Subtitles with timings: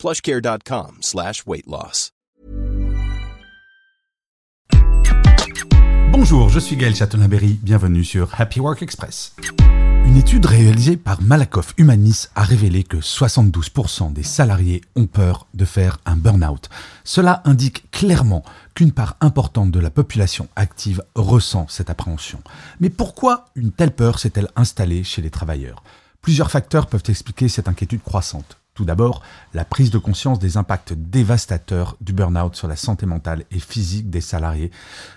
[0.00, 1.44] plushcare.com slash.
[6.10, 9.36] Bonjour, je suis Gaël Chatonaberry, bienvenue sur Happy Work Express.
[10.06, 15.66] Une étude réalisée par Malakoff Humanis a révélé que 72% des salariés ont peur de
[15.66, 16.70] faire un burn-out.
[17.04, 18.42] Cela indique clairement
[18.74, 22.42] qu'une part importante de la population active ressent cette appréhension.
[22.80, 25.82] Mais pourquoi une telle peur s'est-elle installée chez les travailleurs?
[26.22, 28.59] Plusieurs facteurs peuvent expliquer cette inquiétude croissante.
[28.74, 33.44] Tout d'abord, la prise de conscience des impacts dévastateurs du burn-out sur la santé mentale
[33.50, 34.70] et physique des salariés.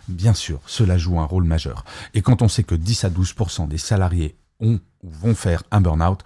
[0.08, 1.86] Bien sûr, cela joue un rôle majeur.
[2.14, 5.82] Et quand on sait que 10 à 12% des salariés ont ou vont faire un
[5.82, 6.22] burn-out,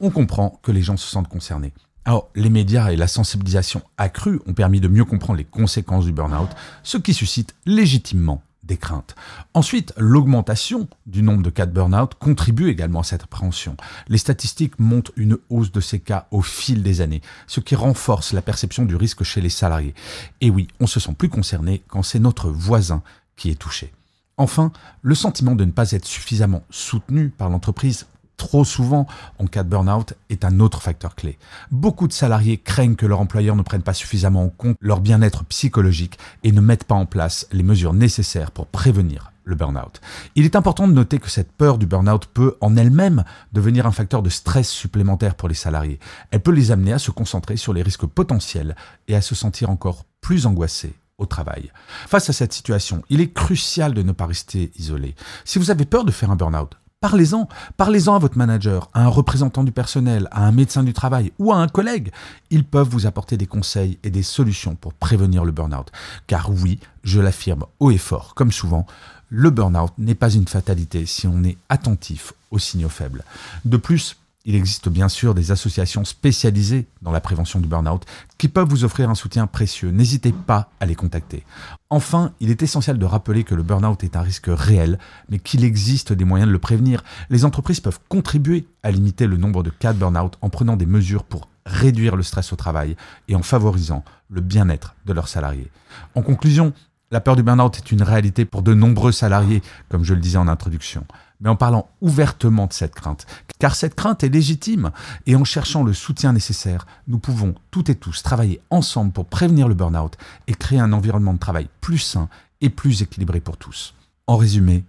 [0.00, 1.72] on comprend que les gens se sentent concernés.
[2.04, 6.12] Alors, les médias et la sensibilisation accrue ont permis de mieux comprendre les conséquences du
[6.12, 6.50] burn-out,
[6.82, 9.14] ce qui suscite légitimement des craintes.
[9.54, 13.76] Ensuite, l'augmentation du nombre de cas de burn-out contribue également à cette appréhension.
[14.08, 18.32] Les statistiques montrent une hausse de ces cas au fil des années, ce qui renforce
[18.32, 19.94] la perception du risque chez les salariés.
[20.40, 23.02] Et oui, on se sent plus concerné quand c'est notre voisin
[23.36, 23.92] qui est touché.
[24.36, 29.06] Enfin, le sentiment de ne pas être suffisamment soutenu par l'entreprise trop souvent
[29.38, 31.38] en cas de burn-out est un autre facteur clé.
[31.70, 35.44] Beaucoup de salariés craignent que leur employeur ne prenne pas suffisamment en compte leur bien-être
[35.44, 40.00] psychologique et ne mette pas en place les mesures nécessaires pour prévenir le burn-out.
[40.34, 43.92] Il est important de noter que cette peur du burn-out peut en elle-même devenir un
[43.92, 45.98] facteur de stress supplémentaire pour les salariés.
[46.30, 48.76] Elle peut les amener à se concentrer sur les risques potentiels
[49.08, 51.70] et à se sentir encore plus angoissés au travail.
[52.06, 55.14] Face à cette situation, il est crucial de ne pas rester isolé.
[55.44, 59.08] Si vous avez peur de faire un burn-out, Parlez-en, parlez-en à votre manager, à un
[59.08, 62.12] représentant du personnel, à un médecin du travail ou à un collègue.
[62.50, 65.90] Ils peuvent vous apporter des conseils et des solutions pour prévenir le burn-out.
[66.28, 68.86] Car oui, je l'affirme haut et fort, comme souvent,
[69.30, 73.24] le burn-out n'est pas une fatalité si on est attentif aux signaux faibles.
[73.64, 78.04] De plus, il existe bien sûr des associations spécialisées dans la prévention du burn-out
[78.38, 79.90] qui peuvent vous offrir un soutien précieux.
[79.90, 81.44] N'hésitez pas à les contacter.
[81.90, 84.98] Enfin, il est essentiel de rappeler que le burn-out est un risque réel,
[85.28, 87.04] mais qu'il existe des moyens de le prévenir.
[87.30, 90.86] Les entreprises peuvent contribuer à limiter le nombre de cas de burn-out en prenant des
[90.86, 92.96] mesures pour réduire le stress au travail
[93.28, 95.70] et en favorisant le bien-être de leurs salariés.
[96.16, 96.72] En conclusion,
[97.12, 100.38] la peur du burn-out est une réalité pour de nombreux salariés, comme je le disais
[100.38, 101.04] en introduction
[101.42, 103.26] mais en parlant ouvertement de cette crainte.
[103.58, 104.92] Car cette crainte est légitime,
[105.26, 109.68] et en cherchant le soutien nécessaire, nous pouvons toutes et tous travailler ensemble pour prévenir
[109.68, 110.16] le burn-out
[110.46, 112.28] et créer un environnement de travail plus sain
[112.60, 113.94] et plus équilibré pour tous.
[114.26, 114.84] En résumé,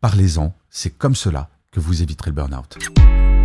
[0.00, 2.78] parlez-en, c'est comme cela que vous éviterez le burn-out.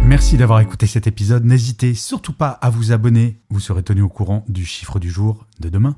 [0.03, 4.09] Merci d'avoir écouté cet épisode, n'hésitez surtout pas à vous abonner, vous serez tenu au
[4.09, 5.97] courant du chiffre du jour de demain.